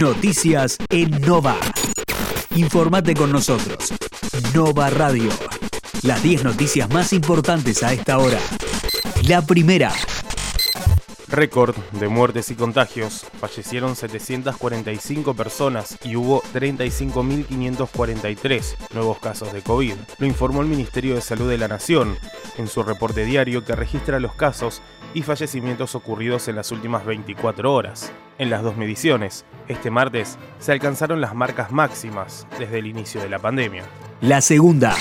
Noticias 0.00 0.78
en 0.88 1.10
Nova. 1.20 1.56
Informate 2.56 3.14
con 3.14 3.30
nosotros. 3.30 3.92
Nova 4.54 4.88
Radio. 4.90 5.30
Las 6.02 6.22
10 6.22 6.44
noticias 6.44 6.88
más 6.90 7.12
importantes 7.12 7.82
a 7.82 7.92
esta 7.92 8.18
hora. 8.18 8.38
La 9.22 9.42
primera. 9.42 9.92
Récord 11.30 11.76
de 11.92 12.08
muertes 12.08 12.50
y 12.50 12.56
contagios. 12.56 13.24
Fallecieron 13.38 13.94
745 13.94 15.34
personas 15.34 15.96
y 16.02 16.16
hubo 16.16 16.42
35.543 16.54 18.74
nuevos 18.94 19.20
casos 19.20 19.52
de 19.52 19.62
COVID. 19.62 19.94
Lo 20.18 20.26
informó 20.26 20.62
el 20.62 20.66
Ministerio 20.66 21.14
de 21.14 21.20
Salud 21.20 21.48
de 21.48 21.58
la 21.58 21.68
Nación 21.68 22.16
en 22.58 22.66
su 22.66 22.82
reporte 22.82 23.24
diario 23.24 23.64
que 23.64 23.76
registra 23.76 24.18
los 24.18 24.34
casos 24.34 24.82
y 25.14 25.22
fallecimientos 25.22 25.94
ocurridos 25.94 26.48
en 26.48 26.56
las 26.56 26.72
últimas 26.72 27.06
24 27.06 27.72
horas. 27.72 28.10
En 28.38 28.50
las 28.50 28.64
dos 28.64 28.76
mediciones, 28.76 29.44
este 29.68 29.90
martes 29.90 30.36
se 30.58 30.72
alcanzaron 30.72 31.20
las 31.20 31.36
marcas 31.36 31.70
máximas 31.70 32.48
desde 32.58 32.80
el 32.80 32.88
inicio 32.88 33.20
de 33.20 33.28
la 33.28 33.38
pandemia. 33.38 33.84
La 34.20 34.40
segunda. 34.40 34.96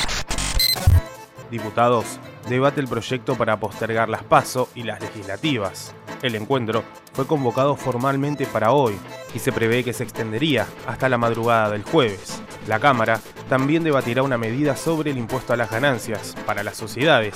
Diputados 1.50 2.20
debate 2.48 2.82
el 2.82 2.88
proyecto 2.88 3.36
para 3.36 3.60
postergar 3.60 4.10
las 4.10 4.24
PASO 4.24 4.70
y 4.76 4.84
las 4.84 5.02
legislativas. 5.02 5.94
El 6.22 6.36
encuentro 6.36 6.84
fue 7.14 7.28
convocado 7.28 7.76
formalmente 7.76 8.46
para 8.46 8.72
hoy 8.72 8.96
y 9.34 9.40
se 9.40 9.52
prevé 9.52 9.84
que 9.84 9.94
se 9.94 10.04
extendería 10.04 10.68
hasta 10.88 11.10
la 11.10 11.18
madrugada 11.18 11.70
del 11.70 11.84
jueves. 11.84 12.42
La 12.68 12.80
Cámara 12.80 13.20
también 13.48 13.84
debatirá 13.84 14.24
una 14.24 14.38
medida 14.38 14.76
sobre 14.76 15.12
el 15.12 15.18
impuesto 15.18 15.54
a 15.54 15.58
las 15.58 15.72
ganancias 15.72 16.36
para 16.46 16.64
las 16.64 16.78
sociedades, 16.78 17.36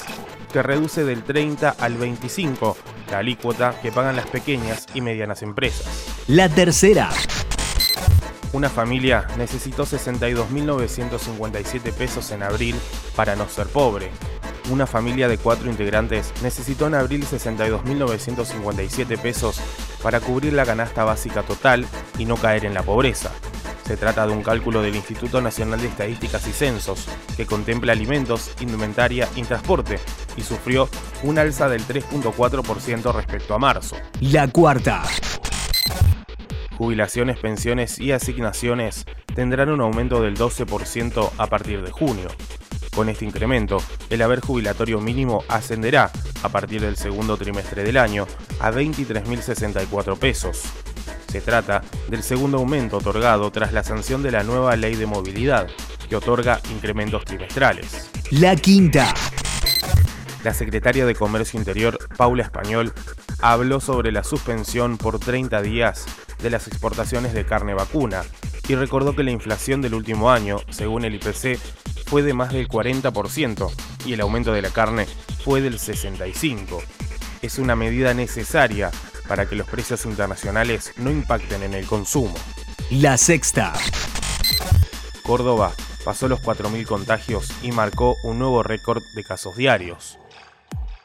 que 0.52 0.62
reduce 0.62 1.04
del 1.04 1.24
30 1.24 1.72
al 1.72 1.96
25 1.96 2.78
la 3.10 3.20
alícuota 3.20 3.80
que 3.82 3.92
pagan 3.92 4.16
las 4.16 4.28
pequeñas 4.28 4.86
y 4.94 5.02
medianas 5.02 5.42
empresas. 5.42 6.06
La 6.28 6.50
tercera. 6.50 7.10
Una 8.54 8.70
familia 8.70 9.28
necesitó 9.38 9.86
62.957 9.86 11.94
pesos 11.94 12.32
en 12.32 12.44
abril 12.44 12.76
para 13.16 13.36
no 13.36 13.50
ser 13.50 13.68
pobre. 13.68 14.12
Una 14.70 14.88
familia 14.88 15.28
de 15.28 15.38
cuatro 15.38 15.70
integrantes 15.70 16.34
necesitó 16.42 16.88
en 16.88 16.96
abril 16.96 17.26
62.957 17.26 19.20
pesos 19.20 19.60
para 20.02 20.22
cubrir 20.22 20.54
la 20.54 20.66
canasta 20.66 21.04
básica 21.04 21.44
total 21.44 21.86
y 22.18 22.26
no 22.26 22.38
caer 22.38 22.64
en 22.66 22.74
la 22.74 22.82
pobreza. 22.84 23.32
Se 23.86 23.98
trata 23.98 24.26
de 24.26 24.32
un 24.32 24.42
cálculo 24.42 24.82
del 24.82 24.96
Instituto 24.96 25.42
Nacional 25.42 25.82
de 25.82 25.88
Estadísticas 25.88 26.48
y 26.48 26.54
Censos, 26.54 27.10
que 27.36 27.46
contempla 27.46 27.92
alimentos, 27.92 28.52
indumentaria 28.62 29.28
y 29.36 29.42
transporte, 29.44 30.00
y 30.38 30.42
sufrió 30.42 30.88
un 31.24 31.38
alza 31.38 31.68
del 31.68 31.86
3.4% 31.86 33.14
respecto 33.14 33.54
a 33.54 33.60
marzo. 33.60 33.98
La 34.22 34.48
cuarta. 34.48 35.04
Jubilaciones, 36.78 37.38
pensiones 37.38 38.00
y 38.00 38.14
asignaciones 38.14 39.06
tendrán 39.36 39.70
un 39.70 39.82
aumento 39.82 40.22
del 40.22 40.38
12% 40.38 41.32
a 41.38 41.48
partir 41.48 41.84
de 41.84 41.92
junio. 41.92 42.30
Con 42.96 43.10
este 43.10 43.26
incremento, 43.26 43.78
el 44.10 44.22
haber 44.22 44.40
jubilatorio 44.40 45.02
mínimo 45.02 45.44
ascenderá 45.48 46.12
a 46.44 46.50
partir 46.50 46.82
del 46.82 46.96
segundo 46.96 47.38
trimestre 47.38 47.84
del 47.84 47.98
año 47.98 48.28
a 48.60 48.72
23.064 48.72 50.18
pesos. 50.18 50.62
Se 51.28 51.42
trata 51.42 51.82
del 52.10 52.22
segundo 52.22 52.60
aumento 52.60 52.98
otorgado 52.98 53.50
tras 53.52 53.74
la 53.74 53.84
sanción 53.84 54.22
de 54.22 54.30
la 54.30 54.44
nueva 54.44 54.76
ley 54.76 54.96
de 54.96 55.08
movilidad, 55.08 55.68
que 56.08 56.16
otorga 56.16 56.62
incrementos 56.72 57.26
trimestrales. 57.26 58.12
La 58.30 58.56
quinta. 58.56 59.12
La 60.44 60.54
secretaria 60.54 61.08
de 61.08 61.16
Comercio 61.16 61.58
Interior, 61.58 61.98
Paula 62.16 62.44
Español, 62.44 62.94
habló 63.42 63.80
sobre 63.80 64.12
la 64.12 64.24
suspensión 64.24 64.98
por 64.98 65.18
30 65.18 65.64
días 65.64 66.06
de 66.44 66.52
las 66.52 66.68
exportaciones 66.68 67.34
de 67.34 67.46
carne 67.46 67.74
vacuna 67.74 68.22
y 68.68 68.76
recordó 68.76 69.16
que 69.16 69.24
la 69.24 69.32
inflación 69.32 69.82
del 69.82 69.96
último 69.96 70.30
año, 70.30 70.58
según 70.70 71.06
el 71.06 71.16
IPC, 71.16 71.60
fue 72.14 72.22
de 72.22 72.36
más 72.36 72.54
del 72.54 72.68
40% 72.68 73.72
y 74.06 74.14
el 74.14 74.22
aumento 74.22 74.54
de 74.54 74.62
la 74.62 74.70
carne 74.70 75.08
fue 75.44 75.62
del 75.62 75.80
65%. 75.80 76.80
Es 77.42 77.58
una 77.58 77.76
medida 77.76 78.14
necesaria 78.14 78.92
para 79.28 79.48
que 79.48 79.56
los 79.56 79.68
precios 79.68 80.06
internacionales 80.06 80.94
no 80.98 81.10
impacten 81.10 81.64
en 81.64 81.74
el 81.74 81.88
consumo. 81.88 82.36
La 82.92 83.18
sexta. 83.18 83.74
Córdoba 85.24 85.72
pasó 86.06 86.28
los 86.28 86.40
4.000 86.44 86.86
contagios 86.86 87.52
y 87.64 87.72
marcó 87.72 88.14
un 88.26 88.38
nuevo 88.38 88.62
récord 88.62 89.02
de 89.16 89.24
casos 89.24 89.58
diarios. 89.58 90.20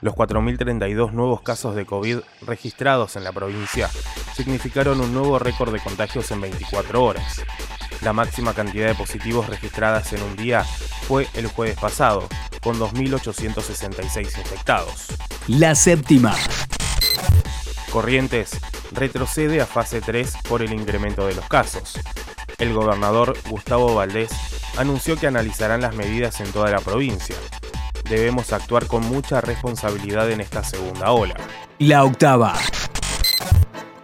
Los 0.03 0.15
4.032 0.15 1.13
nuevos 1.13 1.41
casos 1.41 1.75
de 1.75 1.87
COVID 1.87 2.19
registrados 2.43 3.17
en 3.17 3.25
la 3.25 3.33
provincia 3.33 3.89
significaron 4.35 5.01
un 5.01 5.15
nuevo 5.15 5.39
récord 5.39 5.73
de 5.73 5.81
contagios 5.81 6.31
en 6.33 6.43
24 6.43 7.03
horas. 7.03 7.43
La 8.03 8.13
máxima 8.13 8.55
cantidad 8.55 8.87
de 8.87 8.95
positivos 8.95 9.49
registradas 9.49 10.13
en 10.13 10.23
un 10.23 10.37
día 10.37 10.65
fue 11.07 11.27
el 11.35 11.49
jueves 11.49 11.77
pasado, 11.77 12.29
con 12.63 12.79
2.866 12.79 14.39
infectados. 14.39 15.07
La 15.49 15.75
séptima. 15.75 16.35
Corrientes 17.91 18.59
retrocede 18.93 19.61
a 19.61 19.67
fase 19.67 20.01
3 20.01 20.35
por 20.49 20.63
el 20.63 20.73
incremento 20.73 21.27
de 21.27 21.35
los 21.35 21.49
casos. 21.49 21.99
El 22.59 22.73
gobernador 22.73 23.37
Gustavo 23.49 23.95
Valdés 23.95 24.31
anunció 24.77 25.17
que 25.17 25.27
analizarán 25.27 25.81
las 25.81 25.95
medidas 25.95 26.41
en 26.41 26.53
toda 26.53 26.71
la 26.71 26.81
provincia. 26.81 27.37
Debemos 28.09 28.53
actuar 28.53 28.87
con 28.87 29.05
mucha 29.07 29.41
responsabilidad 29.41 30.31
en 30.31 30.41
esta 30.41 30.63
segunda 30.63 31.11
ola. 31.11 31.35
La 31.79 32.05
octava. 32.05 32.55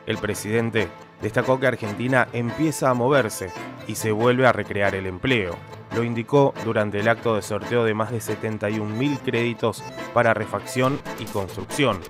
El 0.07 0.19
presidente 0.19 0.89
destacó 1.23 1.59
que 1.59 1.67
Argentina 1.67 2.29
empieza 2.33 2.91
a 2.91 2.95
moverse 2.95 3.51
y 3.87 3.97
se 3.97 4.13
vuelve 4.13 4.47
a 4.47 4.53
recrear 4.53 4.95
el 4.95 5.07
empleo. 5.07 5.57
Lo 5.95 6.03
indicó 6.03 6.55
durante 6.65 7.01
el 7.01 7.09
acto 7.09 7.37
de 7.37 7.43
sorteo 7.43 7.85
de 7.85 7.95
más 7.95 8.11
de 8.11 8.19
71.000 8.19 9.21
créditos 9.21 9.83
para 10.13 10.35
refacción 10.35 11.01
y 11.19 11.25
construcción. 11.27 12.01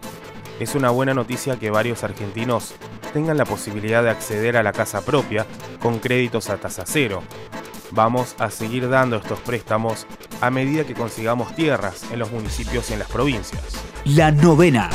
Es 0.60 0.74
una 0.74 0.90
buena 0.90 1.14
noticia 1.14 1.58
que 1.58 1.70
varios 1.70 2.04
argentinos 2.04 2.74
tengan 3.12 3.36
la 3.36 3.44
posibilidad 3.44 4.02
de 4.02 4.10
acceder 4.10 4.56
a 4.56 4.62
la 4.62 4.72
casa 4.72 5.04
propia 5.04 5.46
con 5.80 5.98
créditos 5.98 6.48
a 6.48 6.56
tasa 6.56 6.84
cero. 6.86 7.22
Vamos 7.90 8.34
a 8.38 8.50
seguir 8.50 8.88
dando 8.88 9.16
estos 9.16 9.40
préstamos 9.40 10.06
a 10.40 10.50
medida 10.50 10.84
que 10.84 10.94
consigamos 10.94 11.54
tierras 11.54 12.10
en 12.10 12.18
los 12.18 12.30
municipios 12.30 12.90
y 12.90 12.94
en 12.94 12.98
las 13.00 13.08
provincias. 13.08 13.62
La 14.04 14.30
novena. 14.30 14.90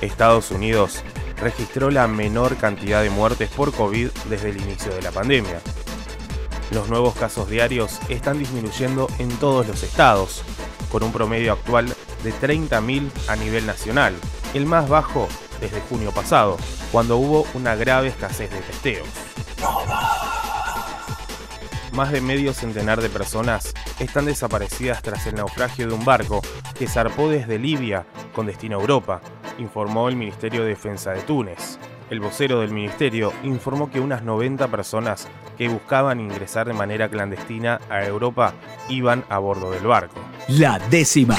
Estados 0.00 0.50
Unidos 0.50 1.02
registró 1.40 1.90
la 1.90 2.06
menor 2.06 2.56
cantidad 2.56 3.02
de 3.02 3.10
muertes 3.10 3.50
por 3.50 3.72
COVID 3.72 4.08
desde 4.28 4.50
el 4.50 4.60
inicio 4.60 4.92
de 4.94 5.02
la 5.02 5.10
pandemia. 5.10 5.60
Los 6.70 6.88
nuevos 6.88 7.14
casos 7.14 7.48
diarios 7.48 7.98
están 8.08 8.38
disminuyendo 8.38 9.08
en 9.18 9.28
todos 9.38 9.66
los 9.66 9.82
estados, 9.82 10.42
con 10.90 11.02
un 11.02 11.12
promedio 11.12 11.52
actual 11.52 11.86
de 12.22 12.32
30.000 12.32 13.10
a 13.28 13.36
nivel 13.36 13.66
nacional, 13.66 14.14
el 14.54 14.66
más 14.66 14.88
bajo 14.88 15.28
desde 15.60 15.80
junio 15.80 16.12
pasado, 16.12 16.56
cuando 16.92 17.16
hubo 17.16 17.46
una 17.54 17.74
grave 17.74 18.08
escasez 18.08 18.50
de 18.50 18.60
testeos. 18.60 19.08
Más 21.92 22.12
de 22.12 22.20
medio 22.20 22.54
centenar 22.54 23.00
de 23.00 23.08
personas 23.08 23.74
están 23.98 24.26
desaparecidas 24.26 25.02
tras 25.02 25.26
el 25.26 25.34
naufragio 25.34 25.88
de 25.88 25.94
un 25.94 26.04
barco 26.04 26.40
que 26.78 26.86
zarpó 26.86 27.28
desde 27.28 27.58
Libia 27.58 28.06
con 28.32 28.46
destino 28.46 28.78
a 28.78 28.80
Europa, 28.80 29.20
informó 29.60 30.08
el 30.08 30.16
Ministerio 30.16 30.62
de 30.62 30.70
Defensa 30.70 31.12
de 31.12 31.22
Túnez. 31.22 31.78
El 32.08 32.18
vocero 32.18 32.60
del 32.60 32.72
ministerio 32.72 33.32
informó 33.44 33.90
que 33.90 34.00
unas 34.00 34.24
90 34.24 34.66
personas 34.68 35.28
que 35.56 35.68
buscaban 35.68 36.18
ingresar 36.18 36.66
de 36.66 36.72
manera 36.72 37.08
clandestina 37.08 37.80
a 37.88 38.04
Europa 38.04 38.54
iban 38.88 39.24
a 39.28 39.38
bordo 39.38 39.70
del 39.70 39.86
barco. 39.86 40.20
La 40.48 40.78
décima. 40.78 41.36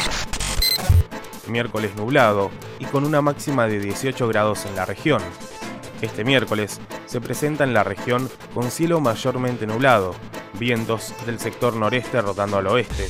Miércoles 1.48 1.96
nublado 1.96 2.52
y 2.80 2.86
con 2.86 3.04
una 3.04 3.22
máxima 3.22 3.68
de 3.68 3.80
18 3.80 4.28
grados 4.30 4.66
en 4.66 4.76
la 4.76 4.86
región. 4.86 5.22
Este 6.02 6.24
miércoles 6.24 6.80
se 7.06 7.20
presenta 7.20 7.64
en 7.64 7.74
la 7.74 7.84
región 7.84 8.30
con 8.54 8.72
cielo 8.72 9.02
mayormente 9.02 9.68
nublado, 9.68 10.16
vientos 10.58 11.14
del 11.26 11.40
sector 11.40 11.76
noreste 11.76 12.22
rotando 12.22 12.58
al 12.58 12.68
oeste, 12.68 13.08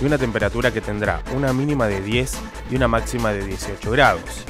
y 0.00 0.04
una 0.04 0.18
temperatura 0.18 0.72
que 0.72 0.80
tendrá 0.80 1.22
una 1.34 1.52
mínima 1.52 1.86
de 1.86 2.00
10 2.00 2.38
y 2.70 2.76
una 2.76 2.88
máxima 2.88 3.32
de 3.32 3.46
18 3.46 3.90
grados. 3.92 4.44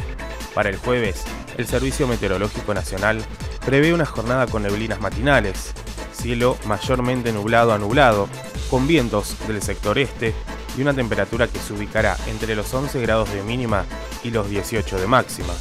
Para 0.54 0.70
el 0.70 0.76
jueves, 0.76 1.24
el 1.58 1.66
Servicio 1.66 2.06
Meteorológico 2.06 2.74
Nacional 2.74 3.24
prevé 3.66 3.92
una 3.92 4.06
jornada 4.06 4.46
con 4.46 4.62
neblinas 4.62 5.00
matinales, 5.00 5.72
cielo 6.12 6.56
mayormente 6.66 7.32
nublado 7.32 7.72
a 7.72 7.78
nublado, 7.78 8.28
con 8.70 8.86
vientos 8.86 9.36
del 9.48 9.60
sector 9.62 9.98
este 9.98 10.32
y 10.78 10.82
una 10.82 10.94
temperatura 10.94 11.48
que 11.48 11.58
se 11.58 11.72
ubicará 11.72 12.16
entre 12.28 12.54
los 12.54 12.72
11 12.72 13.00
grados 13.02 13.32
de 13.32 13.42
mínima 13.42 13.84
y 14.22 14.30
los 14.30 14.48
18 14.48 15.00
de 15.00 15.06
máxima. 15.06 15.54